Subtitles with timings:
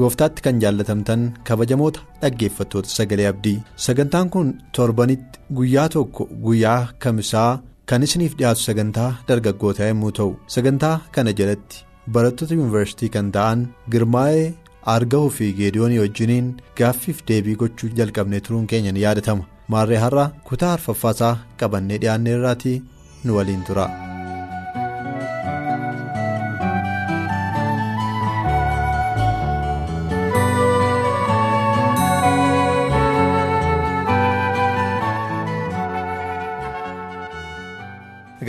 [0.00, 7.50] Gooftaatti kan jaallatamtan kabajamoota dhaggeeffattoota sagalee abdii sagantaan kun torbanitti guyyaa tokko guyyaa kamisaa
[7.92, 11.84] kan isiniif dhiyaatu sagantaa dargaggootaa yommuu ta'u sagantaa kana jalatti
[12.16, 14.46] barattoota yuunivarsiitii kan ta'an girmaa'ee
[14.94, 16.48] argahuu fi geediyoonii wajjiniin
[16.80, 22.82] gaaffiif deebii gochuu jalqabnee turuun keenya ni yaadatama maarree har'a kutaa arfaffaasaa qabannee dhiyaanne irraatii
[23.24, 23.86] nu waliin tura.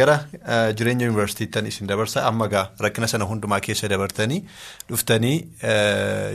[0.01, 0.15] Gara
[0.79, 4.39] jireenya yuunivarsiitiitti isin dabarsa amma gaa rakkina sana hundumaa keessa dabartanii
[4.89, 5.35] dhuftanii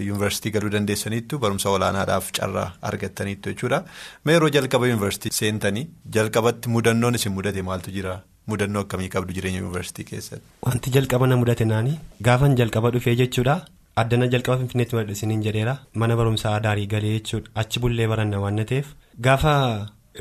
[0.07, 3.83] yuunivarsiitii galuu dandeessaniittu barumsa olaanaadhaaf carraa argattaniittu jechuudha.
[4.25, 5.87] Mee yeroo jalqaba yuunivarsiitii seentanii
[6.19, 8.17] jalqabatti mudannoon isin mudate maaltu jira?
[8.51, 10.45] Mudannoo akkamii qabdu jireenya yuunivarsiitii keessatti.
[10.67, 13.61] wanti jalqaba na mudate naani gaafan jalqaba dhufee jechuudha.
[14.01, 15.15] Addana jalqaba finfinneetti madda
[15.47, 15.79] jedheera.
[15.95, 17.51] Mana barumsaa daarii galee jechuudha.
[17.55, 18.87] Achi bullee baranna waan ta'eef
[19.29, 19.55] gaafa.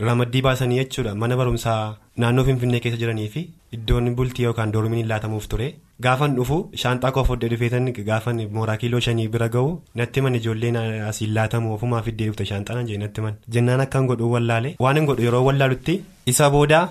[0.08, 1.16] Ramaddii baasanii jechuudha.
[1.16, 3.42] Mana barumsaa naannoo finfinnee keessa jiranii fi
[3.78, 5.68] iddoon bultii yookaan doormiin laatamuuf ture.
[6.06, 10.76] Gaafan dhufu shaanxaa koo fodde dhufeetan gaafan mooraa kiiloo shanii bira ga'u natti man ijoolleen
[11.10, 15.06] asiin laatamu ofumaa fiddee dhufte shaanxaan jee natti man jennaan akkan godhuu wallaale waan hin
[15.10, 15.24] godhu?
[15.28, 16.02] Yeroo wallaalutti
[16.34, 16.86] isa boodaa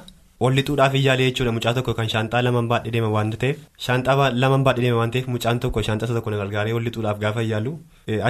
[0.45, 3.57] wallixuudhaaf iyyaalee jechuudha mucaa tokko kan shaanxaa lamaan baadhee deema waan ta'eef
[3.87, 7.73] shaanxaa lamaan baadhee deema waan ta'eef mucaan tokko shaanxaa tokko na gargaaree wallixuudhaaf gaafa iyyaalu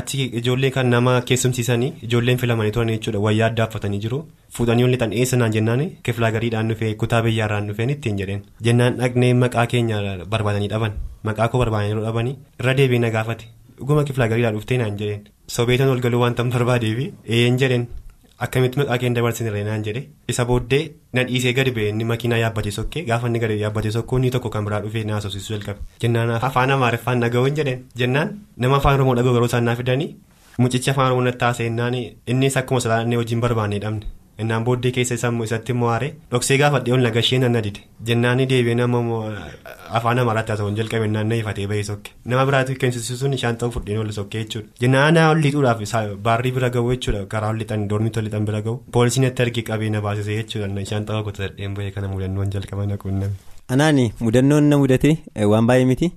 [0.00, 4.18] achi ijoolleen kan nama keessumsiisanii ijoolleen filamanii turan jechuudha wayyaa adda affatanii jiru.
[4.56, 5.84] Fuudhanii wallixan eessanaan jennaan?
[6.02, 8.42] Kiflaa gadiidhaan dhufee kutaa biyyaarraan dhufeen ittiin jedheen.
[8.66, 10.00] Jennaan dhaqnee maqaa keenya
[10.32, 10.92] barbaadanii dhaban.
[11.28, 13.44] Maqaa koo barbaadanii dhabanii irra deebiin na gaafate.
[13.78, 15.28] Dhuguma kiflaa gadiidhaan dhuftee naan jedheen.
[15.56, 17.86] Sobeetan ol galuu waan barbaadeefi een jedheen.
[18.46, 20.02] Akkamitti maqaa keenya dabarsine reenaan jedhe?
[20.32, 20.82] Isa booddee
[21.12, 24.50] na dhiisee gadi ba'e inni makiinaa yaabbatee sokkee gaafa inni gadi yaabbatee sokkoo inni tokko
[24.56, 25.80] kan biraa dhufee na haasofsiisuu jalqabe.
[26.02, 27.84] Jennaan afaan amaariffaan dhaga'uun jedheen.
[28.02, 30.10] Jennaan nama afaan oromoo dhaga'u garuu isaan naa fidanii?
[30.58, 34.06] Mucichi afaan oromoo natti innis akkuma salaanee wajjin barbaannee dhabne
[34.42, 35.14] innaan booddee keessa
[35.46, 39.00] isatti immoo aare dhoksee gaafadhee ol nagashee nan nadide jennaani deebi'ee nama
[39.98, 42.10] afaan amaaraatti haasa'uun jalqabe innaan na ifatee ba'ee sokke.
[42.24, 44.68] Nama biraatu keensisuun shaanxaa fudheen ol sokkee jechuudha.
[44.82, 47.24] Jennaana ol lixuudhaaf baarrii bira ga'u jechuudha.
[47.32, 48.76] Karaa ol lixan doormiitti ol lixan bira ga'u.
[48.92, 50.84] Poolisiin itti argi qabee na baasisee jechuudha.
[50.92, 53.34] Shaanxaa goota dhadheen ba'ee kana mudannoon jalqaba na quunname.
[53.74, 55.10] anaani mudannoon na mudate
[55.54, 56.12] waan baay'ee miti.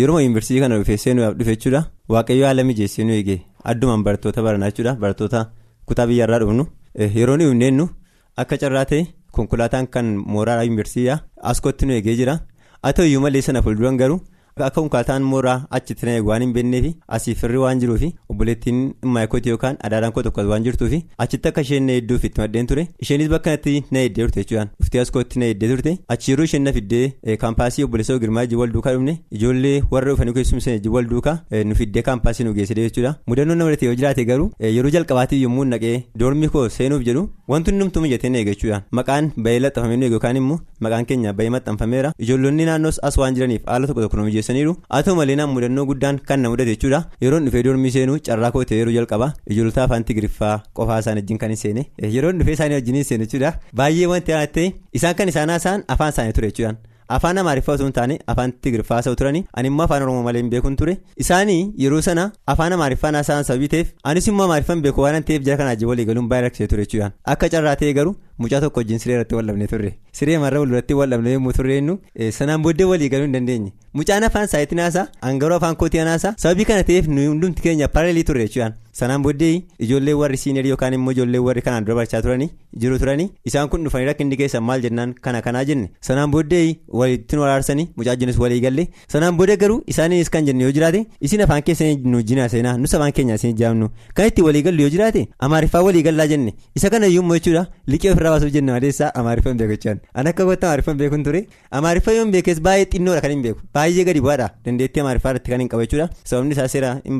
[0.00, 1.84] Yeroo yuunivarsiitii kana dhufee seenuudhaaf dhufe jechuudha.
[2.14, 3.36] Waaqayyo haala mijeessee nu eege
[3.72, 5.46] addumaan barattoota baranaa jechuudha barattoota
[5.86, 6.66] kutaa biyyaarraa dhufnu
[6.98, 7.88] yeroo nu himneennu
[8.36, 9.06] akka carraa ta'e
[9.38, 11.18] konkolaataan kan mooraa yuunivarsiitii
[11.52, 12.38] askootti nu eegee jira.
[12.82, 14.20] Haa ta'u iyyuu malee sana fuulduran garuu
[14.66, 16.86] akka konkolaataan mooraa achitti na eegu waan hin beekneef
[17.18, 18.80] asii firri waan jiruufi obboleettiin
[19.16, 22.86] maayikooti yookaan adaadaan koo tokko waan jirtuufi achitti akka isheen na hedduuf itti maddeen ture.
[23.02, 25.98] Isheenis bakka natti na heddee turte jechuudhaan dhuftee askootti na heddee turte.
[26.14, 30.32] Achi yeroo isheen na fiddee kaampaasii obboleessa girmaa ijji wal duukaa dhufne ijoollee warra dhufanii
[30.38, 31.36] keessumsee ijji wal duukaa
[31.70, 33.14] nu fiddee kaampaasii nu geessee jechuudha.
[33.26, 35.94] Mudannoon nama yoo jiraate garuu yeroo jalqabaatiif yommuu naqee
[36.24, 40.12] doormii koo seenuuf jedhu wanti hundumtuu mijatee na eege jechuudhaan maqaan bahee laxxafamee nu eege
[40.18, 42.12] yookaan immoo maqaan keenya bahee maxxanfameera.
[42.18, 45.86] Ijoollonni naannoos as waan jiraniif haala tokko tokko nu mijeessaniiru haa ta'u malee naan mudannoo
[45.90, 47.00] guddaan kan na mudate jechuudha.
[47.24, 51.38] Yeroon dhufee doormii seenuu carraa koo ta'e yeroo jalqaba ijoollota afaan tigiriffaa qofaa isaan wajjin
[51.42, 51.82] kan hin seene.
[52.16, 53.54] Yeroon dhufee isaanii wajjin hin seene jechuudha.
[53.82, 56.78] Baay'ee wanti ta'e isaan kan isaan haasa'an afaan isaanii ture jechuudhaan.
[57.14, 60.50] afaan amaariffaa osoo hin taane afaan tigiriffaa haasa'u turani ani immoo afaan oromoo malee hin
[60.52, 60.92] beekun ture.
[61.24, 65.58] Isaanii yeroo sana afaan amaariffaan haasa'an sababii ta'eef anis immoo amaariffaan beeku waan ta'eef jara
[65.62, 67.12] kanaa walii galuun baay'ee rakkisee ture jechuudhaan.
[67.34, 68.14] Akka carraa ta'e garuu
[68.44, 71.98] mucaa tokko wajjin siree irratti wal dhabnee turre siree marra walirratti wal dhabnee yommuu turreennu
[72.38, 76.64] sanaan booddee walii galuu hin dandeenye mucaan afaan saayitiin haasaa angaroo afaan kootii haasaa sababii
[76.70, 79.52] kana ta'eef nuyi hundumti keenya paarelii turre jechuudhaan sanaan booddee
[79.86, 82.48] ijoollee warri siinerii yookaan immoo ijoollee warri kanaan dura barachaa turanii
[82.84, 86.64] jiru turanii isaan kun dhufanii rakkinni keessan maal jennaan kana kanaa jenne sanaan booddee
[87.02, 91.00] walitti nu araarsanii mucaa jinis walii galle sanaan booda garuu isaaniinis kan jenne yoo jiraate
[91.28, 94.82] isin afaan keessanii nu jinaa seenaa nus afaan keenya isin jaamnu kan itti walii gallu
[94.86, 97.64] yoo jiraate amaariffaa walii gallaa jenne isa kana iyyuu immoo jechuudha
[97.94, 101.00] liqii ofirraa afaan baasuuf jenna madeessaa amaariffaa hin beeku jechuudha an akka goota amaariffaa hin
[101.02, 101.40] beeku hin ture
[101.80, 103.60] amaariffaa yoo hin beekes baay'ee xinnoodha kan hin beeku.
[103.74, 107.18] Baay'ee gadi bu'aadha dandeettii amaariffaa irratti kan hin qabu jechuudha sababni isaa seera hin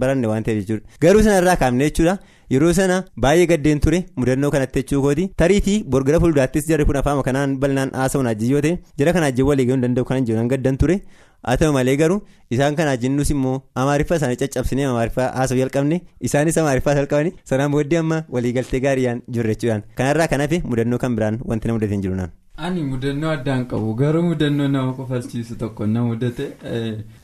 [0.00, 0.84] baranne waan ta'eef jechuudha.
[1.06, 2.18] Garuu sanarraa kaafne jechuudha
[2.54, 7.22] yeroo sana baay'ee gaddeen ture mudannoo kanatti jechuu kooti tariitii borgara fuulduraattis jarri kun afaan
[7.28, 10.78] kanaan bal'inaan haasa'uun ajji yoo ta'e jara kana ajji walii galuu danda'u kan jiru gaddan
[10.82, 10.96] ture
[11.48, 12.18] haa ta'u malee garuu
[12.56, 16.00] isaan kana jennus immoo amaariffaa isaanii caccabsinee amaariffaa haasa'uu jalqabne
[16.30, 21.16] isaanis amaariffaa jalqabani sanaan booddee amma waliigaltee gaariidhaan jirre jechuudhaan kanarraa kan hafe mudannoo kan
[21.20, 22.30] biraan wanti na mudate hin jiru naan.
[22.66, 26.44] ani mudannoo addaan qabu garuu mudannoo nama kofalchiisu tokko na mudate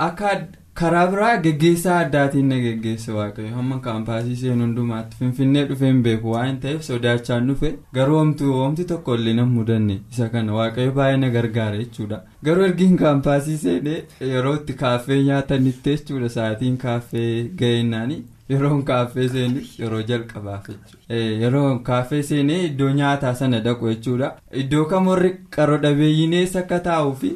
[0.07, 0.33] akka
[0.81, 3.51] karaa biraa geggeessaa addaatiin na geggeesse waaqayyo.
[3.59, 6.31] Hamma kaampaasii seen hundumaatti finfinnee dhufeen beeku.
[6.37, 8.19] Waan ta'eef sodaachaan dhufe garuu
[8.61, 10.01] homti tokko illee na mudanne.
[10.13, 12.21] Isa kana waaqayyo baay'ee na gargaara jechuudha.
[12.45, 13.99] Garuu ergiin kaampaasii seenee
[14.35, 16.29] yeroo itti kaaffee nyaatanitti jechuudha.
[16.39, 17.33] Sa'aatiin kaaffee
[17.65, 18.23] ga'innaanii.
[18.53, 24.33] yeroon kaaffee seenis yeroo jalqabaaf jechuudha yeroo kaaffee seenee iddoo nyaataa sana dhaqu jechuudha.
[24.63, 27.31] Iddoo kam warri qaroo dhabeeyyiin eessa akka taa'uu fi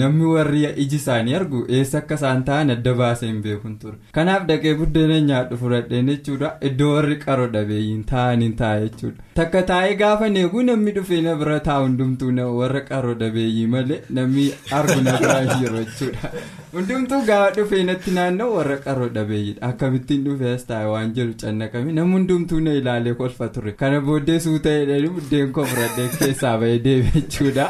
[0.00, 4.46] namni warri iji isaanii argu eessa akka isaan ta'an adda baasee hin beekun ture kanaaf
[4.50, 6.52] dhaqee buddeena nyaadhu fudhadheen jechuudha.
[6.70, 9.22] Iddoo warri qaroo dhabeeyyiin taa'aniin taa'e jechuudha.
[9.40, 14.50] Takka taa'ee gaafa neeguu namni dhufee na bira taa'u hundumtuu warra qaroo dhabeeyyii malee namni
[14.80, 16.30] argu na bira jiru jechuudha.
[16.74, 19.62] Hundumtuu gaafa dhufee natti naannoo warra qaroo dhabeeyyiidha.
[19.68, 22.74] Akkamittiin dhufee as taa'e waan jedhu cannaqame namni hundumtuu na
[23.04, 27.66] ilaalee kolfa ture kana booddee suuta'eedhaan buddeen koo fudhadhee keessaa bahee deeme jechuudha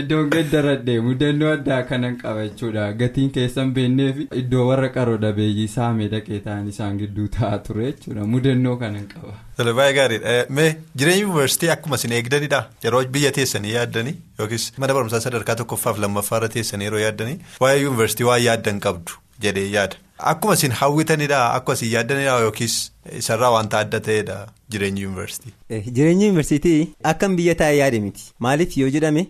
[0.00, 5.68] iddoon gaddaradhee mudannoo addaa kanan qaba jechuudha gatiin keessan beennee fi iddoo warra qaroo dhabeeyyii
[5.76, 9.34] saamee dhaqee ta'an isaan gidduu taa'aa ture jechuudha mudannoo kanan qaba.
[9.80, 15.20] baay'ee gaariidha mee jireenya yuunivarsiitii akkuma isin eegdanidha yeroo biyya teessanii yaaddanii yookiis mana barumsaa
[15.26, 19.96] sadarkaa tokkoffaaf lammaffaarra teessanii yeroo yaaddanii waa'ee yuunivarsiitii waa yaaddan qabdu jedhee yaada.
[20.18, 22.74] Akkuma isin hawwitanidha akkuma isin yaaddanidha yookiis
[23.18, 24.36] isarraa wanta adda ta'edha
[24.70, 25.52] jireenya yuunivarsiitii.
[25.96, 29.26] Jireenya yuunivarsiitii akkam biyya taa'ee yaade miti maaliif yoo jedhame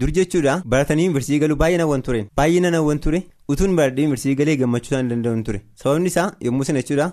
[0.00, 3.22] dur jechuudha baratanii yuunivarsiitii galuu baay'ee nawwan tureen baay'ee nawwan ture.
[3.48, 5.60] Utuun baradhee yuunivarsiitii galee gammachuu isaan danda'an ture.
[5.82, 7.12] Sababni isaa yommuu sana jechuudha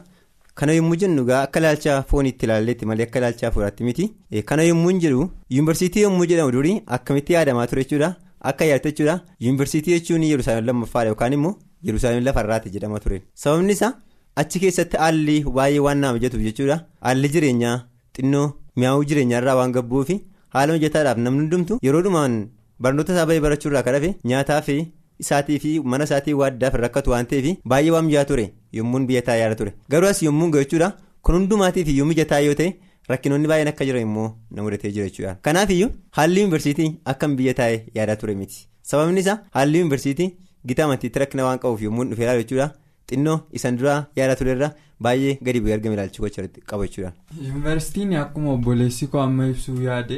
[0.55, 4.09] kana yommuu jennu gaa akka ilaalcha fooniitti ilaalleetti malee akka ilaalcha fuudhaatti miti.
[4.45, 8.11] Kana yommuu jedhu yuunivarsiitii yommuu jedhamu durii akkamitti yaadamaa ture jechuudha
[8.51, 11.55] akka yaadate jechuudha yuunivarsiitii jechuun yerusaalem lammaffaadha yookaan immoo.
[11.83, 13.93] Yerusaalem lafarraati jedhama ture sababni isaa
[14.41, 16.77] achi keessatti haalli baay'ee waan nama mijatuuf jechuudha.
[17.05, 17.77] Haalli jireenyaa
[18.17, 18.45] xinnoo
[18.75, 20.15] mi'aawuu jireenyaarraa waan gabbuufi
[20.55, 22.37] haala mijataadhaaf namni hundumtu yeroo dhumaan
[22.85, 24.77] barnoota isaa bahee barachuurraa kan hafe nyaataa fi
[25.25, 28.45] isaatii fi mana isaatii waaddaaf rakkatu waan ta'eef baay'ee waan mijataa ture.
[28.79, 29.73] Yommuun biyya taa'ee yaada ture.
[29.91, 30.91] Garuu as yommuu ga'u jechuudha.
[31.23, 32.73] Kun hundumaatiif iyyuu mijataa yoo ta'e
[33.11, 35.35] rakkinoonni baay'een akka jiran immoo na mudatee jira jechuudha.
[35.45, 38.67] Kanaaf iyyuu haalli yuunivarsiitii akkam biyya taa'ee yaadaa ture miti?
[38.89, 40.29] Sababni isaa haalli yuunivarsiitii.
[40.65, 42.67] Gitaa amantiitti rakkina waan qabuuf yommuu dhufee ilaalu jechuudha
[43.09, 44.69] xinnoo isan duraa yaada turerra
[45.05, 47.11] baay'ee gadi bu'ee argame ilaalchi gocha qaba jechuudha.
[47.45, 50.17] Yuunivarsiitiin akkuma obboleessi koo amma ibsuu yaade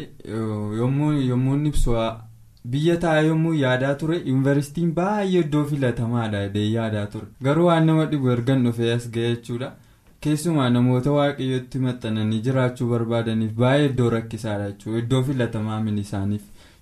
[0.80, 1.95] yommuu ibsu
[2.71, 8.06] biyya taa'ee yommuu yaadaa ture yuunivarsiitiin baay'ee iddoo filatamaadha jedhee yaadaa ture garuu waan nama
[8.12, 9.71] dhibu ergan dhufee as ga'e jechuudha
[10.25, 16.41] keessumaa namoota waaqayyootti maxxananii jiraachuu barbaadaniif baay'ee iddoo rakkisaadha jechuudha iddoo filatamaa min isaaniif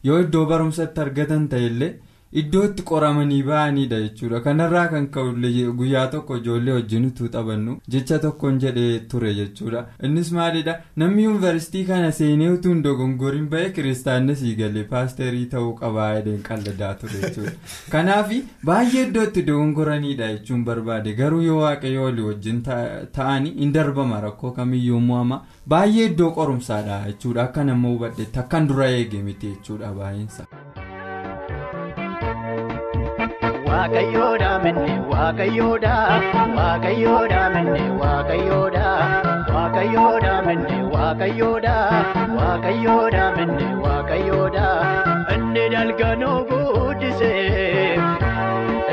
[0.09, 1.95] yoo iddoo barumsatti argatan ta'ellee.
[2.31, 4.41] Iddoo itti qoramanii ba'anidha jechuudha.
[4.41, 5.31] Kanarraa kan ka'u
[5.77, 9.85] guyyaa tokko ijoollee wajjin utuu taphannu jecha tokkoon jedhee ture jechuudha.
[10.03, 10.75] Innis maalidha?
[10.97, 16.41] Namni yuunivarsiitii kana seenee utuu hin dogongoriin ba'e kiristaanna sii galee paasterii ta'uu qabaa jedheen
[16.50, 17.54] qalladaa ture jechuudha.
[17.95, 18.33] Kanaaf
[18.71, 21.13] baay'ee iddoo itti dogongoranidha jechuun barbaade.
[21.21, 22.61] Garuu yoo waaqayyo walii wajjin
[23.19, 25.40] ta'anii hin darbama rakkoo kamiyyuu mo'ama.
[25.75, 27.47] Baay'ee iddoo qorumsaadha jechuudha.
[27.47, 30.86] Akka nama hubadhetti akkan dura eege miti jechuudha baay'eensa.
[33.68, 35.95] Waaqayyoodha menne waaqayyoodha
[36.57, 38.86] waaqayyoodha menne waaqayyoodha
[39.56, 41.76] waaqayyoodha menne waaqayyoodha
[42.38, 44.68] waaqayyoodha menne waaqayyoodha
[45.36, 47.97] inni dalganuu guddisee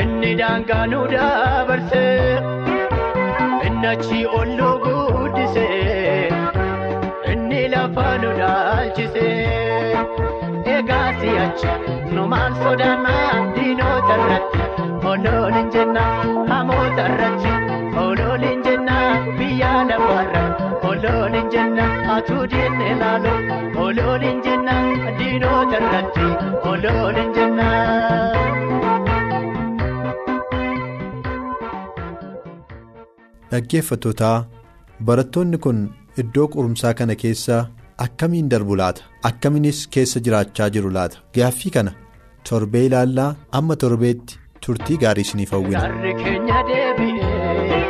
[0.02, 2.38] inni daangaanuu dabarsee
[3.66, 6.28] inni achi olluu guddisee
[7.33, 9.43] inni lafa nu dhaalchisee
[10.78, 11.73] egaa si'achi
[12.14, 14.61] nu maal sodaannaa diinota irratti.
[15.12, 16.04] Olool hin jenna
[16.50, 17.52] hamoota irratti
[18.04, 18.97] olool hin jenna
[19.38, 20.43] biyya lafaarra
[20.90, 21.85] olool hin jenna
[22.16, 23.35] atuu diinne laalo
[23.87, 24.76] olool hin jenna
[25.21, 26.26] diinota irratti
[26.73, 27.69] olool hin jenna.
[33.50, 34.37] Dhaggeeffattootaa
[35.09, 35.78] barattoonni kun
[36.23, 37.59] iddoo qorumsaa kana keessa
[38.06, 41.92] akkamiin darbu laata akkamiinis keessa jiraachaa jiru laata gaaffii kana
[42.50, 44.38] torbee ilaallaa amma torbeetti.
[44.66, 45.80] turtii gaarii isiniif hawwina.
[45.80, 47.80] Gaarri keenya deebi'ee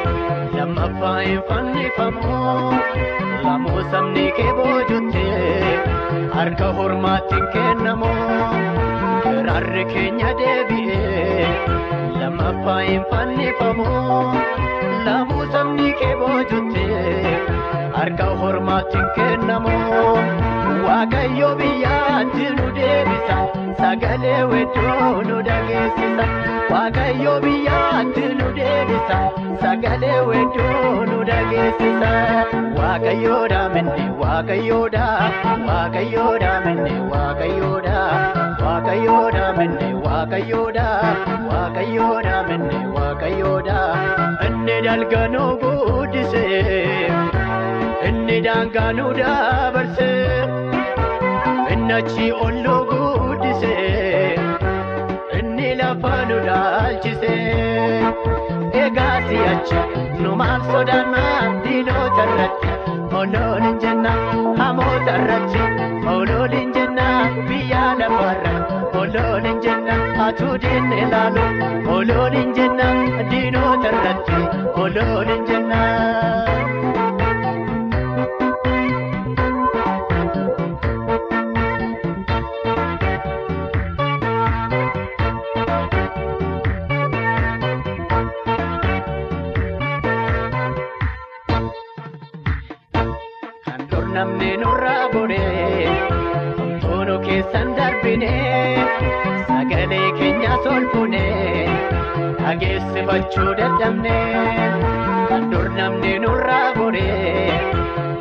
[0.55, 2.33] lammaffaa hin fannifamu
[3.45, 5.23] lamuu sabni kee boojutti
[6.33, 8.11] harka hormaatti hin kennamu
[9.27, 11.47] kiraarri keenya deebi'ee
[12.23, 13.89] lammaffaa hin fannifamu
[15.07, 16.64] lamuu sabni kee boojutti
[18.05, 19.75] harka hormaatti hin kennamu
[20.87, 23.37] waaqayyo biyyaatti nu deebisa.
[23.81, 26.27] Sagalee wedduu nu dhageessisa
[26.73, 29.19] waaqayyo biyyaatti nu deebisa.
[29.63, 32.13] Sagalee wedduu nu dhageessisa
[32.81, 35.07] waaqayyoodha minni waaqayyoodha
[35.69, 37.99] waaqayyoodha minni waaqayyoodha
[38.65, 40.87] waaqayyoodha minni waaqayyoodha
[41.53, 43.79] waaqayyoodha minni waaqayyoodha
[44.49, 47.05] inni dalganuu guddisee
[48.09, 50.39] inni daangaanuu dabarsee
[51.75, 54.37] inni achi olluu guddisee
[55.39, 58.13] inni lafa nu dhaalchisee
[58.85, 59.81] egaa si'achi
[60.23, 62.73] nu maal sodaannaa diinota irratti
[63.21, 64.13] oloon hin jenna
[64.61, 65.63] hamoota irratti
[66.17, 67.07] oloon hin jenna
[67.51, 69.97] biyya lafa irratti oloon hin jenna
[70.27, 71.47] atuu diinne ilaalu
[71.99, 72.89] oloon hin jenna
[73.33, 74.41] diinota irratti
[74.87, 75.83] oloon hin jenna.
[103.15, 107.59] Dhageessifachuu dadhabnee kan dur namni nurraa godhee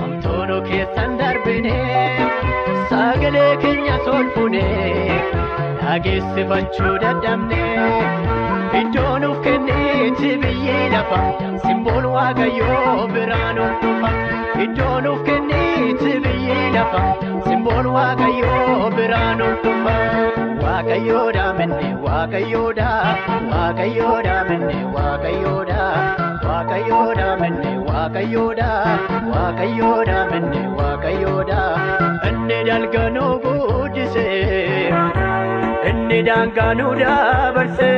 [0.01, 2.27] homtuunu keessan darbinee
[2.91, 5.17] sagalee keenya solfunee
[5.81, 7.87] dhageessifachuu dadhabnee
[8.81, 11.21] iddoo nuuf kenniiti biyyi lafa
[11.65, 14.11] simbool waaqayyoo biraan ol dhufa
[14.67, 17.03] iddoo nuuf kenniiti biyyi lafa
[17.49, 19.97] simbool waaqayyoo biraan ol dhufa
[20.63, 22.89] waaqayyoodha minne waaqayyoodha
[23.51, 25.83] waaqayyoodha minne waaqayyoodha
[26.47, 28.69] waaqayyoodha minne waaqayyoodha
[29.33, 31.61] waaqayyoodha minne waaqayyoodha
[32.29, 34.91] inni dalganuu guddisee
[35.91, 37.97] inni daangaanuu dabarsee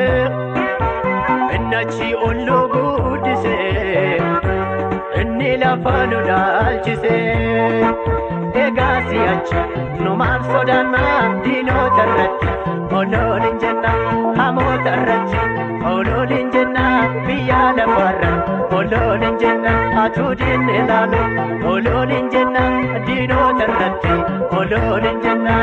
[1.55, 4.19] inni achi olluu guddisee
[5.23, 7.93] inni lafa nu dhaalchisee
[8.65, 9.61] egaa si'achi
[10.03, 12.53] nu maal sodaannaa diinota irratti
[12.99, 13.91] oloon hin jenna
[14.39, 15.39] hamoota irratti
[15.93, 16.83] oloon hin jenna
[17.27, 19.73] biyya lafa irratti oloon hin jenna
[20.03, 21.21] atuu diinne ilaalu
[21.73, 22.65] oloon hin jenna
[23.09, 24.15] diinota irratti
[24.61, 25.55] oloon hin jenna.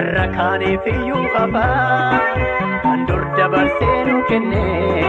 [0.00, 2.18] Warra kaaniif iyyuu qabaa
[2.82, 5.02] kan dur dabarsee nu kennee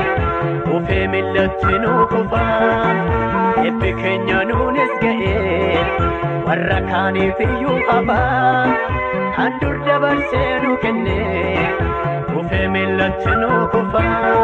[0.65, 2.89] dhufee millatti nu kufaa.
[3.65, 5.83] Eebbi keenya nuunis ga'ee
[6.47, 8.65] warra kaaniif iyyuu qabaa
[9.37, 11.55] kan dur dabarsee nu kennee
[12.33, 14.35] dhufee millatti nu kufaa.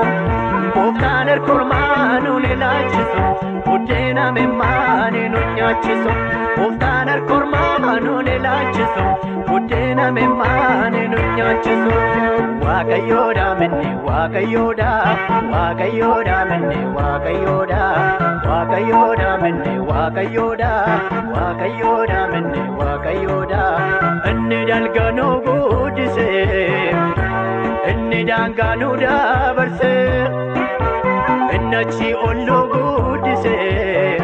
[0.77, 3.25] Gooftaan erkormaa nuun ilaalchisu
[3.67, 6.11] buddeena mimmaanii nu nyaachisu.
[6.57, 9.03] Gooftaan erkormaa nuun ilaalchisu
[9.49, 11.95] buddeena mimmaanii nu nyaachisu.
[12.65, 14.89] Waaqayyoodha minne waaqayyoodha
[15.53, 17.81] waaqayyoodha minne waaqayyoodha
[18.47, 20.71] waaqayyoodha minne waaqayyoodha
[21.35, 23.63] waaqayyoodha minne waaqayyoodha
[24.31, 26.91] inni dalganuu guddisee
[27.93, 30.56] inni daangaanuu dabarsee.
[31.67, 34.17] Inni achi olluu guddisee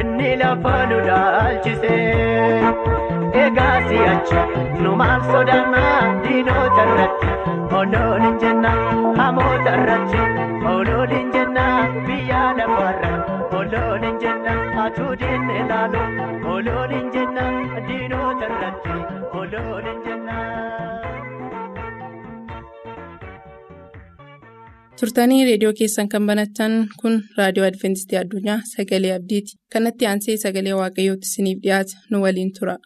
[0.00, 2.72] inni lafa nu dhaalchisee
[3.44, 4.42] egaa si'achi
[4.82, 7.32] nu maal sodaannaa diinota irratti
[7.80, 8.72] oloon hin jenna
[9.20, 10.22] hamoota irratti
[10.74, 11.66] oloon hin jenna
[12.06, 16.04] biyya lafa irratti oloon hin jenna atuu diinne ilaalu
[16.56, 17.46] oloon hin jenna
[17.90, 18.98] diinota irratti
[19.42, 20.38] oloon hin jenna.
[25.00, 31.30] Turtanii reediyoo keessan kan banattan kun raadiyoo adventistii addunyaa sagalee abdiiti kanatti aansee sagalee waaqayyootti
[31.32, 32.76] isiniif dhiyaata nu waliin tura.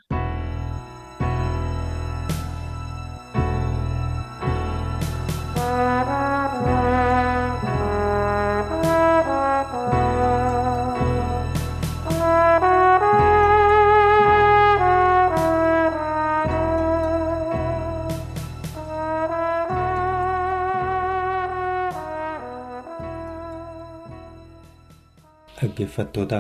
[25.81, 26.39] Dhaggeeffattoota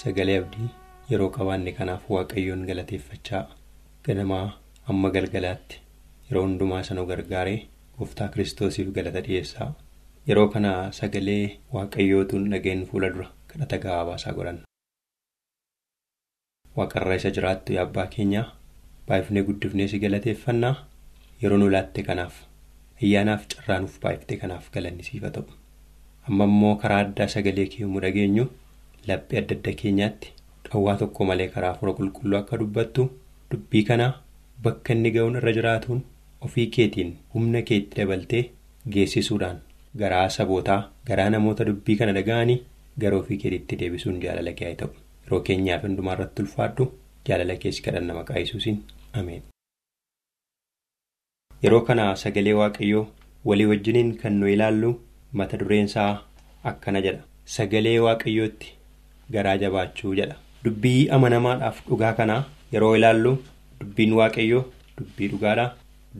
[0.00, 0.68] sagalee abdii
[1.10, 3.40] yeroo qabaanne kanaaf waaqayyoon galateeffachaa
[4.06, 4.44] ganamaa
[4.92, 5.80] amma galgalaatti
[6.28, 7.58] yeroo hundumaa sanuu gargaaree
[7.98, 9.68] gooftaa kiristoosiif galata dhiyeessaa
[10.30, 11.44] yeroo kana sagalee
[11.74, 14.64] waaqayyootuun dhageen fuula dura kadhata gabaabaasaa godhanna.
[16.76, 18.46] waaqarra isa jiraattu abbaa keenyaa
[19.08, 20.74] baay'ifnee guddifnee si galateeffannaa
[21.42, 22.40] yeroo nu laatte kanaaf
[23.02, 25.46] ayyaanaaf carraanuuf baay'iftee kanaaf galanni siif haa ta'u
[26.32, 28.48] amma immoo karaa addaa sagalee kee yommuu dhageenyu
[29.08, 30.32] laphee adda adda keenyaatti
[30.68, 33.06] dhawwaa tokko malee karaa fura qulqulluu akka dubbattu
[33.52, 34.12] dubbii kanaa
[34.64, 36.00] bakka inni ga'uun irra jiraatuun
[36.48, 38.42] ofii keetiin humna keetti dabaltee
[38.96, 39.58] geessisuudhaan
[40.02, 40.80] garaa sabootaa
[41.10, 42.58] garaa namoota dubbii kana dhaga'anii
[43.04, 44.90] gara ofii keetiitti deebisuun jaalala kee haa ta'u.
[45.24, 46.86] yeroo keenyaaf hundumaa irratti ulfaadhu
[47.28, 48.78] jaalala keessi kadhanna maqaa yesuusiin
[49.22, 49.42] ameen.
[51.64, 53.04] yeroo kana sagalee waaqayyoo
[53.50, 54.90] walii wajjiniin kan nu ilaallu
[55.40, 56.10] mata dureensaa
[56.70, 57.22] akkana jedha
[57.56, 58.68] sagalee waaqayyootti
[59.36, 60.36] garaa jabaachuu jedha.
[60.64, 63.32] Dubbii amanamaadhaaf dhugaa kanaa yeroo ilaallu
[63.80, 64.64] dubbiin waaqayyoo
[64.98, 65.66] dubbii dhugaadha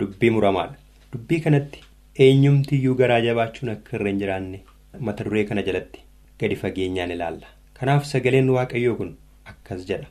[0.02, 0.76] dubbii muramaadha.
[1.12, 1.80] Dubbii kanatti
[2.26, 4.60] eenyumtiyyuu garaa jabaachuun akka irra hin jiraanne
[5.08, 6.00] mata duree kana jalatti
[6.40, 7.46] gadi fageenyaan ilaalla.
[7.80, 9.12] kanaaf sagaleen waaqayyoo kun
[9.50, 10.06] akkas jedha.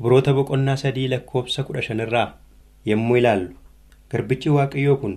[0.00, 2.28] Ibroota boqonnaa sadii lakkoofsa kudha shanirraa
[2.90, 3.50] yommuu ilaallu
[4.12, 5.16] garbichi waaqayyoo kun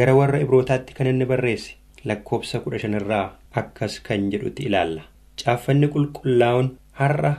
[0.00, 1.74] gara warra ibrootaatti kan inni barreesse
[2.10, 3.26] lakkoofsa kudha shanirraa
[3.62, 5.02] akkas kan jedhutti ilaalla
[5.42, 6.68] caaffanni qulqullaa'uun
[7.00, 7.32] har'a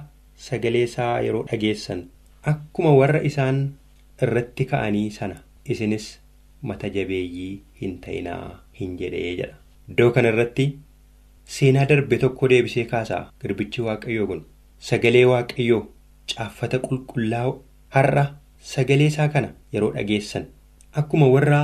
[0.47, 2.01] sagalee isaa yeroo dhageessan
[2.53, 3.61] akkuma warra isaan
[4.27, 5.37] irratti ka'anii sana
[5.75, 6.07] isinis
[6.71, 8.43] mata jabeeyyii hin ta'inaa
[8.81, 9.55] hin jedhee jedha
[9.89, 10.65] iddoo kana irratti.
[11.55, 14.41] seenaa darbe tokko deebisee kaasaa garbichi waaqayyoo kun
[14.87, 15.81] sagalee waaqayyoo
[16.33, 17.53] caaffata qulqullaa'u
[17.97, 18.23] har'a
[18.71, 20.45] sagalee isaa kana yeroo dhageessan
[21.01, 21.59] akkuma warra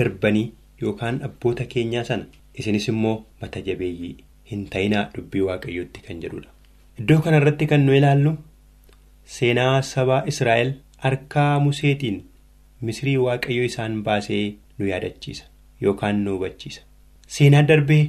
[0.00, 0.46] darbanii
[0.82, 2.24] yookaan abboota keenyaa sana
[2.62, 4.16] isinis immoo mata jabeeyyii
[4.50, 6.50] hin ta'inaa dubbii waaqayyootti kan jedhudha.
[7.00, 8.32] iddoo kana irratti kan nu ilaallu
[9.36, 10.72] seenaa sabaa israa'el
[11.04, 12.18] harkaa museetiin
[12.88, 14.42] misrii waaqayyoo isaan baasee
[14.78, 15.44] nu yaadachiisa
[15.86, 16.82] yookaan nu hubachiisa
[17.36, 18.02] seenaa darbee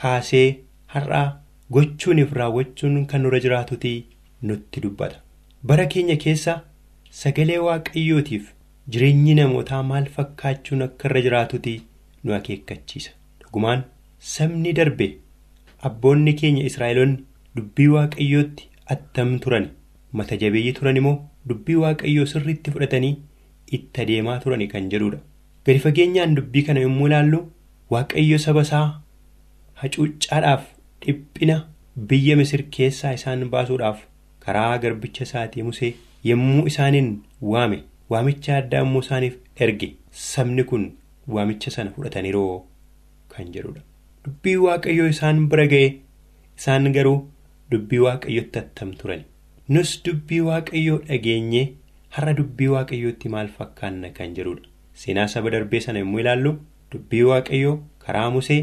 [0.00, 0.48] kaasee.
[0.94, 1.28] har'aa
[1.74, 3.90] gochuuniif raawwachuun kan nurra jiraatuti
[4.48, 5.16] nutti dubbata
[5.70, 6.52] bara keenya keessa
[7.22, 8.44] sagalee waaqayyootiif
[8.94, 11.72] jireenyi namootaa maal fakkaachuun akka irra jiraatuti
[12.24, 13.82] nu akeekkachiisa dhugumaan
[14.34, 15.08] sabni darbe
[15.88, 17.24] abboonni keenya israa'eloonni
[17.56, 19.66] dubbii waaqayyootti attam turan
[20.20, 21.16] mata jabeeyyii turan immoo
[21.52, 23.14] dubbii waaqayyoo sirriitti fudhatanii
[23.78, 25.20] itti adeemaa turan kan jedhudha
[25.66, 27.40] gadi fageenyaan dubbii kana yommuu ilaallu
[27.96, 28.86] waaqayyo saba isaa
[29.82, 30.62] hacuuccaadhaaf.
[31.04, 31.56] dhiphina
[32.10, 33.98] biyya misir keessaa isaan baasuudhaaf
[34.44, 35.90] karaa garbicha isaatii musee
[36.28, 37.10] yommuu isaaniin
[37.54, 37.78] waame
[38.14, 39.34] waamicha addaa immoo isaaniif
[39.66, 39.88] erge
[40.28, 40.86] sabni kun
[41.36, 42.54] waamicha sana fudhataniiroo
[43.34, 43.82] kan jedhudha.
[44.26, 45.88] Dubbii waaqayyoo isaan bira ga'e
[46.58, 47.16] isaan garuu
[47.72, 49.24] dubbii waaqayyootti attam turani
[49.76, 51.64] nus dubbii waaqayyoo dhageenyee
[52.16, 54.68] har'a dubbii waaqayyootti maal fakkaanna kan jedhudha
[55.02, 56.52] seenaa saba darbee sana yommuu ilaallu
[56.94, 58.60] dubbii waaqayyoo karaa musee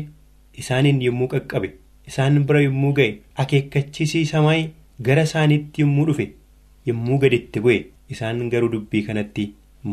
[0.64, 1.70] isaaniin yommuu qaqqabe.
[2.10, 3.10] isaan bira yommuu ga'e
[3.44, 4.64] akeekkachiisiisamaayi
[5.08, 6.26] gara isaaniitti yommuu dhufe
[6.90, 7.80] yommuu gaditti bu'e
[8.16, 9.46] isaan garuu dubbii kanatti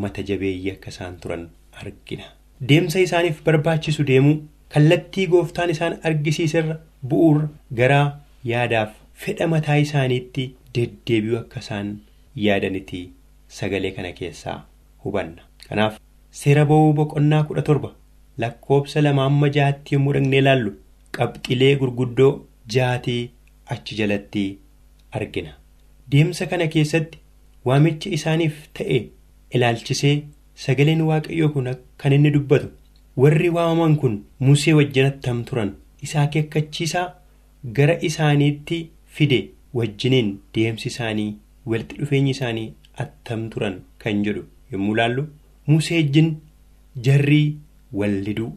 [0.03, 1.45] mata jabeeyyii akka isaan turan
[1.81, 2.25] argina.
[2.69, 4.37] deemsa isaaniif barbaachisu deemuu
[4.75, 6.77] kallattii gooftaan isaan argisiiserra
[7.11, 7.49] bu'uura
[7.81, 8.01] gara
[8.53, 8.91] yaadaaf
[9.25, 10.45] fedha mataa isaaniitti
[10.79, 11.93] deddeebi'uu akka isaan
[12.47, 13.01] yaadanitti
[13.59, 14.59] sagalee kana keessaa
[15.05, 15.43] hubanna.
[15.69, 15.95] kanaaf
[16.43, 17.91] seera ba'uu boqonnaa kudha torba
[18.45, 20.73] lakkoofsa lama amma jaatti yommuu dhaqnee ilaallu.
[21.17, 22.33] qabxilee gurguddoo
[22.75, 23.21] jaatii
[23.75, 24.43] achi jalatti
[25.19, 25.53] argina
[26.13, 27.19] deemsa kana keessatti
[27.69, 28.99] waamichi isaaniif ta'e
[29.59, 30.17] ilaalchisee
[30.65, 31.71] sagaleen waaqayyoo kun
[32.03, 32.69] kan inni dubbatu
[33.23, 34.15] warri waamaman kun
[34.49, 35.71] musee wajjin attam turan
[36.07, 37.07] isaa akeekkachiisaa
[37.79, 38.79] gara isaaniitti
[39.19, 39.39] fide
[39.79, 40.29] wajjiniin
[40.59, 41.31] deemsi isaanii
[41.73, 42.69] walitti dhufeenyi isaanii
[43.05, 45.25] attam turan kan jedhu yommuu ilaallu
[45.73, 46.31] musee wajjin
[47.09, 47.57] jarrii
[48.03, 48.51] waldiduu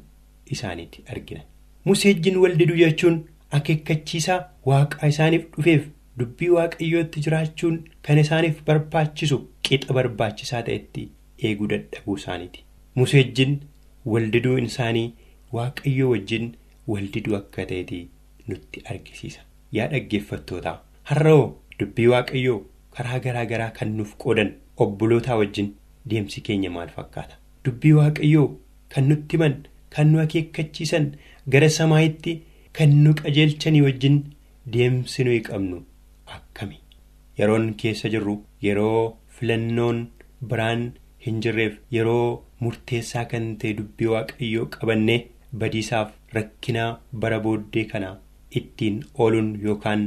[0.55, 1.41] isaaniitti argina.
[1.85, 3.17] musee wajjin waldiduu jechuun
[3.59, 5.83] akeekkachiisaa waaqaa isaaniif dhufeef
[6.19, 11.09] dubbii waaqayyootti jiraachuun kan isaaniif barbaachisu qixa barbaachisaa ta'etti
[11.49, 12.63] eeguu dadhabuu isaaniiti.
[12.99, 13.59] musee wajjin
[14.13, 15.07] waldiduu isaanii
[15.57, 16.47] waaqayyoo wajjin
[16.93, 17.99] waldiduu akka ta'eeti
[18.47, 19.41] nutti argisiisa.
[19.77, 20.73] yaa dhaggeeffattoota
[21.09, 21.43] har'oo
[21.79, 22.59] dubbii waaqayyoo
[22.97, 24.51] karaa garaa garaa kan nuuf qoodan
[24.85, 25.69] obbolootaa wajjin
[26.13, 27.35] deemsi keenya maal fakkaata
[27.65, 28.47] dubbii waaqayyoo
[28.95, 29.55] kan nutti himan
[29.95, 31.07] kan nu akeekkachiisan.
[31.53, 32.33] gara samaayitti
[32.77, 34.17] kan nu qajeelchanii wajjin
[34.73, 35.77] deemsi nuyi qabnu
[36.35, 36.77] akkami
[37.39, 38.35] yeroon keessa jirru
[38.65, 38.99] yeroo
[39.37, 40.01] filannoon
[40.51, 40.83] biraan
[41.25, 42.27] hin jirreef yeroo
[42.65, 45.19] murteessaa kan ta'e dubbii waaqayyoo qabannee
[45.63, 46.89] badiisaaf rakkinaa
[47.23, 48.11] bara booddee kana
[48.61, 50.03] ittiin ooluun yookaan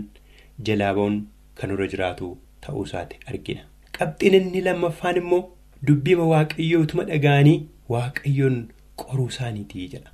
[0.68, 1.16] jalaa ba'uun
[1.60, 2.30] kan irra jiraatu
[2.66, 3.62] ta'uu isaati argina.
[3.98, 5.42] Qabxiin inni lammaffaan immoo
[5.88, 7.58] dubbiima waaqayyootuma dhaga'anii
[7.94, 8.56] waaqayyoon
[9.02, 10.10] qoruu isaaniitii jedha.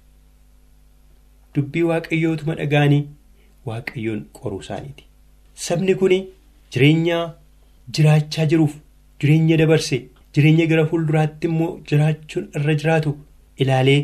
[1.55, 3.03] Dubbii waaqayyootuma dhaga'anii
[3.69, 5.05] waaqayyoon qoruu isaaniiti.
[5.67, 6.15] Sabni kun
[6.75, 7.19] jireenya
[7.99, 8.75] jiraachaa jiruuf
[9.21, 9.97] jireenya dabarse
[10.37, 13.13] jireenya gara fuulduraatti immoo jiraachuun irra jiraatu
[13.65, 14.01] ilaalee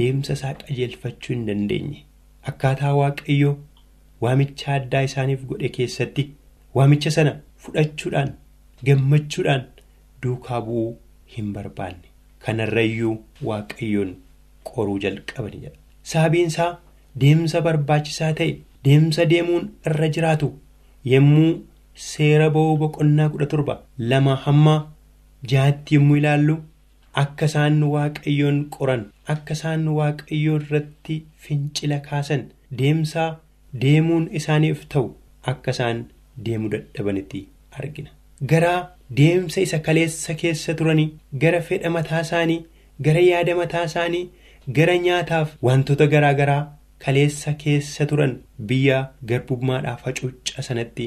[0.00, 1.98] deemsa isaa qajeelfachuu hin dandeenye.
[2.50, 3.54] Akkaataa waaqayyoo
[4.24, 6.24] waamicha addaa isaaniif godhe keessatti
[6.80, 7.32] waamicha sana
[7.66, 8.32] fudhachuudhaan
[8.88, 9.64] gammachuudhaan
[10.22, 10.90] duukaa bu'uu
[11.36, 12.06] hin barbaanne.
[12.44, 13.14] Kanarrayyuu
[13.50, 14.14] waaqayyoon
[14.70, 15.76] qoruu jalqabani jedha.
[16.12, 16.70] Sababiin isaa
[17.24, 18.52] deemsa barbaachisaa ta'e
[18.84, 20.48] deemsa deemuun irra jiraatu
[21.12, 21.50] yommuu
[22.06, 23.74] seera ba'uu boqonnaa kudha torba
[24.12, 24.74] lama hamma
[25.50, 26.56] jaatti yommuu ilaallu
[27.22, 32.44] akka isaan waaqayyoon qoran akka isaan waaqayyoo irratti fincila kaasan
[32.82, 33.24] deemsa
[33.84, 35.06] deemuun isaaniif ta'u
[35.52, 36.04] akka isaan
[36.46, 37.40] deemuu dadhabanitti
[37.80, 38.10] argina.
[38.50, 38.74] Gara
[39.18, 41.10] deemsa isa kaleessa keessa turanii
[41.44, 42.60] gara fedha mataa isaanii
[43.08, 44.24] gara yaada mataa isaanii
[44.78, 46.62] gara nyaataaf wantoota garaa garaa
[47.04, 48.34] kaleessa keessa turan
[48.72, 48.98] biyya
[49.30, 51.06] garbummaadhaaf hacuucca sanatti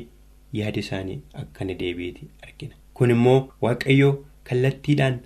[0.60, 2.76] yaada isaanii akka inni deebi'eeti argina.
[2.97, 4.13] Kun immoo waaqayyoo
[4.49, 5.19] kallattiidhaan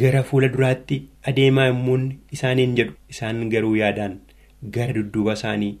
[0.00, 0.98] gara fuula duraatti
[1.32, 2.04] adeemaa yommuun
[2.36, 2.94] isaaniin jedhu.
[3.14, 4.18] Isaan garuu yaadaan
[4.76, 5.72] gara dudduuba isaanii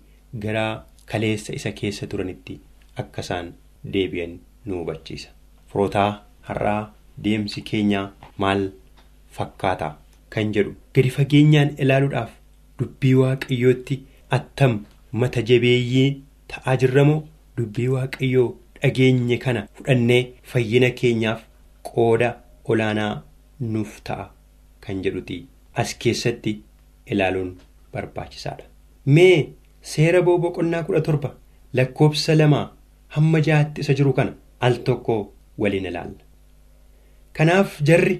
[0.44, 0.64] gara
[1.12, 2.58] kaleessa isa keessa turanitti
[3.02, 3.52] akka isaan
[3.94, 5.28] deebi'an nu hubachiisa.
[5.72, 6.10] Firootaa
[6.48, 6.92] har'aa
[7.24, 8.06] deemsi keenyaa
[8.38, 8.68] maal
[9.38, 9.90] fakkaata?
[10.30, 12.30] Kan jedhu gadi fageenyaan ilaaluudhaaf
[12.80, 13.96] dubbii waaqayyootti
[14.36, 14.76] attam
[15.22, 16.10] mata jabeeyyii
[16.52, 17.22] ta'aa jirramoo
[17.56, 18.48] dubbii waaqayyoo
[18.82, 21.40] dhageenye kana fudhannee fayyina keenyaaf
[21.90, 22.28] qooda
[22.70, 23.12] olaanaa
[23.74, 24.26] nuuf ta'a
[24.86, 25.38] kan jedhuti
[25.82, 26.52] as keessatti
[27.12, 27.50] ilaaluun
[27.92, 28.64] barbaachisaadha.
[29.14, 29.38] Mee
[29.92, 31.30] seera ba'uu boqonnaa kudha torba
[31.78, 32.66] lakkoofsa lamaa
[33.16, 34.32] hamma jaatti isa jiru kana
[34.68, 35.16] al tokko
[35.62, 36.22] waliin ilaalla.
[37.36, 38.16] Kanaaf jarri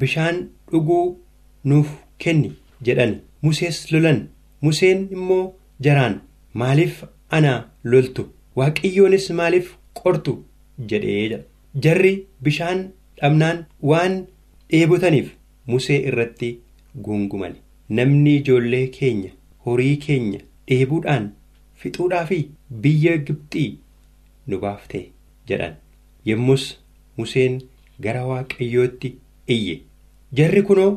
[0.00, 0.38] bishaan
[0.72, 1.04] dhuguu
[1.64, 2.52] nuuf kenni
[2.86, 4.18] jedhan Musees lolan
[4.64, 6.20] Museen immoo jaraan
[6.60, 7.04] maaliif
[7.36, 7.52] ana
[7.92, 8.24] loltu
[8.58, 9.68] waaqayyoonis maaliif
[10.00, 10.34] qortu
[10.90, 11.38] jedhee jedha.
[11.82, 12.80] Jarri bishaan
[13.20, 14.16] dhabnaan waan
[14.70, 15.30] dheebotaniif
[15.66, 16.48] Musee irratti
[17.04, 17.54] guunguman
[17.98, 19.30] namni ijoollee keenya
[19.66, 21.28] horii keenya dheebuudhaan
[21.82, 22.38] fixuudhaa fi
[22.86, 23.78] biyya Gibxii
[24.46, 25.04] nu baaftee
[25.48, 25.76] jedhan.
[26.26, 26.64] Yommus
[27.16, 27.60] Museen
[28.00, 29.16] gara waaqayyootti
[29.56, 29.80] iyye.
[30.36, 30.90] Jarri kunoo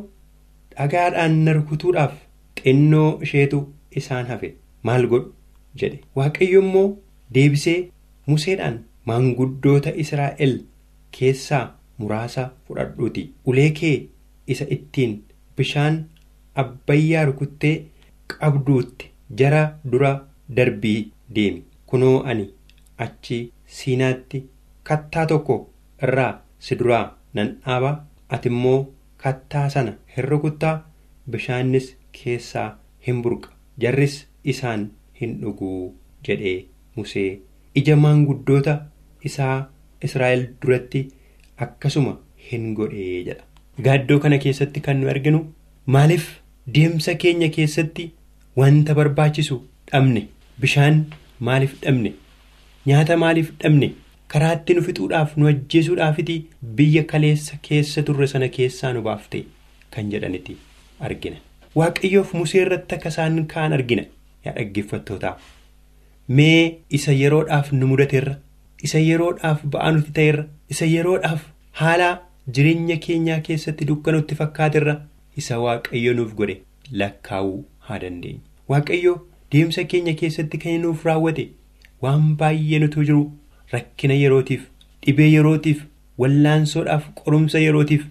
[0.76, 2.14] dhagaadhaan na rukutuudhaaf
[2.60, 3.60] xinnoo isheetu
[4.00, 4.54] isaan hafe.
[4.82, 5.32] Maal godhu?
[5.80, 5.98] jedhe.
[6.16, 6.96] Waaqayyo immoo
[7.34, 7.78] deebisee
[8.26, 10.54] Museedhaan maanguddoota Israa'el
[11.18, 11.64] keessaa
[11.98, 13.22] muraasa fudhadhuuti.
[13.44, 14.08] Ulee kee
[14.54, 15.12] isa ittiin
[15.56, 15.98] bishaan
[16.62, 17.74] abbayyaa rukuttee
[18.32, 19.62] qabduutti jara
[19.92, 20.12] dura
[20.56, 21.62] darbii deemi.
[21.86, 22.50] Kunoo ani
[22.98, 24.42] achi siinaatti
[24.82, 25.56] kattaa tokko
[26.02, 27.92] irraa si duraa nan dhaaba.
[28.28, 28.78] Ati immoo
[29.16, 30.76] kattaa sana hin rukuttaa.
[31.30, 32.68] Bishaannis keessaa
[33.06, 33.48] hin burqa.
[33.80, 35.94] Jarris isaan hin dhuguu
[36.28, 36.58] jedhee
[36.96, 37.40] Musee
[37.80, 38.74] ija maanguddoota
[39.30, 39.56] isaa
[40.08, 41.02] Israa'el duratti
[41.66, 42.12] akkasuma
[42.50, 43.44] hin godhee jedha.
[43.86, 45.40] Gaaddoo kana keessatti kan nu arginu
[45.96, 46.26] maaliif
[46.78, 48.04] deemsa keenya keessatti
[48.60, 49.58] wanta barbaachisu
[49.92, 50.22] dhabne
[50.64, 51.00] bishaan
[51.48, 52.12] maaliif dhabne
[52.90, 53.88] nyaata maaliif dhabne
[54.34, 56.36] karaatti nu fixuudhaaf nu ajjeesuudhaafiti
[56.78, 59.42] biyya kaleessa keessa turre sana keessaa nu baafte
[59.96, 60.56] kan jedhaniti
[61.08, 61.36] argina.
[61.80, 64.04] Waaqayyoof musee irratti akka isaan kaan argina
[64.46, 65.34] yaa dhaggeeffattootaa.
[66.28, 68.36] Mee isa yeroodhaaf nu mudateerra
[68.88, 71.44] isa yeroodhaaf ba'aa nuti ta'eerra isa yeroodhaaf
[71.80, 72.08] haala
[72.58, 74.96] jireenya keenyaa keessatti dukkanutti fakkaaterra
[75.42, 76.56] isa waaqayyo nuuf godhe
[77.02, 78.40] lakkaa'uu haa dandeenyu.
[78.72, 79.14] Waaqayyo
[79.52, 81.44] deemsa keenya keessatti kan nuuf raawwate
[82.02, 83.22] waan baay'ee nutu jiru
[83.76, 84.66] rakkina yerootiif
[85.06, 85.84] dhibee yerootiif
[86.24, 88.04] wallaansoodhaaf qorumsa yerootiif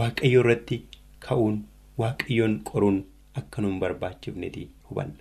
[0.00, 0.82] waaqayyo irratti
[1.28, 1.56] ka'uun
[2.02, 2.98] waaqayyoon qoruun
[3.40, 5.20] akka nuun barbaachifneti hubanna.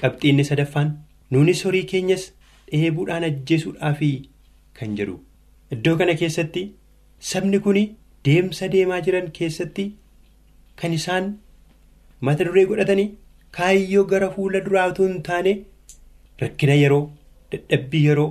[0.00, 0.94] Qabxiinni sadaffaan
[1.34, 2.24] nuunis horii keenyas
[2.72, 4.10] dheebuudhaan ajjeesuudhaafi
[4.80, 5.16] kan jedhu.
[5.74, 6.62] Iddoo kana keessatti
[7.32, 7.78] sabni kun
[8.28, 9.84] deemsa deemaa jiran keessatti
[10.82, 11.30] kan isaan
[12.28, 13.08] mata duree godhatanii
[13.58, 15.52] kaayyoo gara fuula duraa otoo hin taane
[16.42, 17.02] rakkina yeroo
[17.54, 18.28] dadhabbii yeroo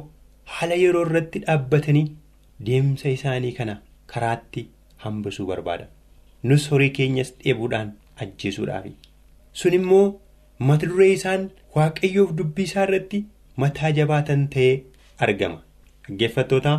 [0.56, 2.06] haala yeroo irratti dhaabbatanii
[2.70, 3.76] deemsa isaanii kana
[4.14, 4.68] karaatti
[5.06, 5.86] hambisuu barbaada.
[6.44, 7.94] Nus horii keenyas dheebuudhaan
[8.26, 8.92] ajjeesuudhaafi.
[9.60, 10.06] Sun immoo
[10.70, 13.20] mata duree isaan waaqayyoof dubbii isaa irratti
[13.64, 14.74] mataa jabaatan ta'ee
[15.28, 15.60] argama
[16.08, 16.74] dhaggeeffattoota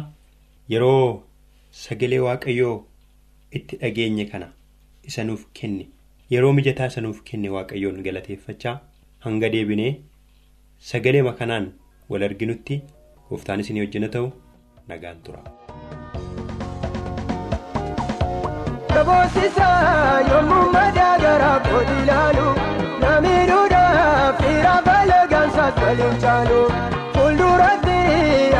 [0.74, 1.06] yeroo
[1.82, 2.74] sagalee waaqayyoo
[3.60, 4.48] itti dhageenye kana
[5.12, 5.86] isa nuuf kenne
[6.34, 8.76] yeroo mijataa isa nuuf kenne waaqayyoon galateeffachaa
[9.26, 9.92] hanga deebinee
[10.92, 11.68] sagalee kanaan
[12.14, 12.80] wal arginutti
[13.28, 14.32] gooftaan isinii wajjin ta'u
[14.88, 15.42] nagaan tura.
[19.06, 22.46] Boosisaa yommuu madaa garaa kooti ilaalu
[24.24, 26.60] namiidhuudhaaf dhiira balaagaansaas waliin caalu
[27.14, 27.96] fuulduratti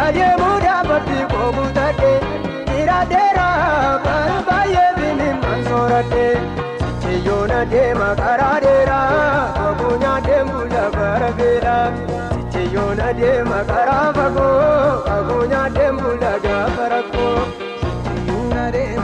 [0.05, 2.11] adeemuudhaaf abdii koobuu tadhe
[2.71, 6.27] dhiira dheeraa bara baay'ee bineensa sooradhe
[6.83, 9.01] sichiyyoon adeema karaa dheeraa
[9.59, 11.85] koobuu nyaateen bula bara beelaa
[12.35, 14.53] sichiyyoon adeema karaa fagoo
[15.09, 17.39] koobuu nyaateen bula gaafa rakkoo
[17.83, 19.04] sichiyyoon adeema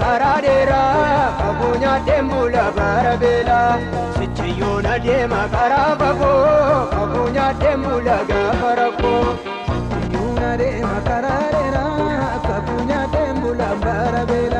[0.00, 3.72] Karaa dheeraa fagoo nyaateen bula bara beelaa
[4.18, 9.24] sichiyyoon adeema karaa fagoo fagoo nyaateen bula gaafa rakkoo
[9.68, 14.51] sichiyyoon adeema karaa dheeraa fagoo nyaateen bula bara beelaa.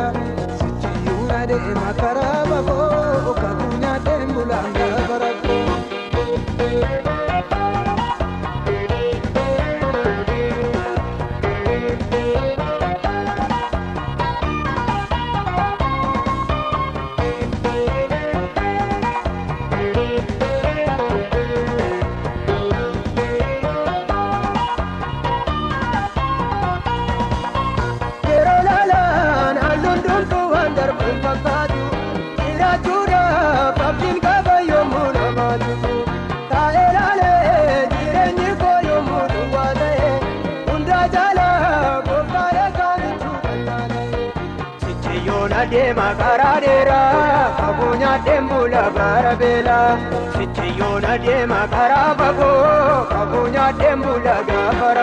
[48.20, 49.96] Bula bara beelaa
[50.36, 54.94] sichiyyoon adeema karaa fagoo fagoo nyaateen bula gaafa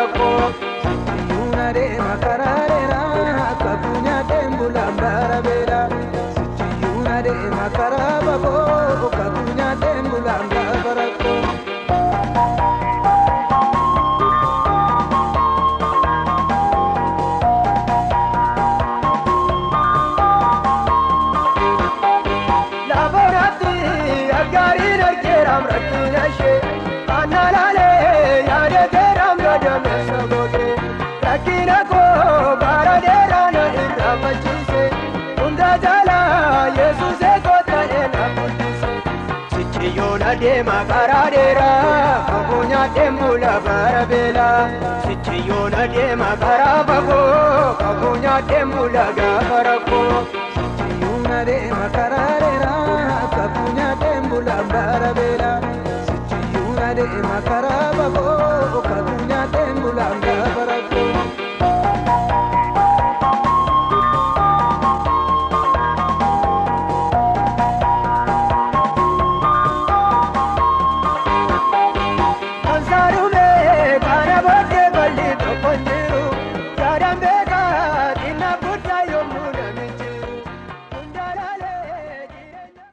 [40.29, 44.69] adeema karaa dheeraa fagoo nyaateen bula bara beelaa
[45.05, 50.38] sichiyyoon adeema karaa fagoo fagoo nyaateen bula gaafa rakkoo sichiyyoon.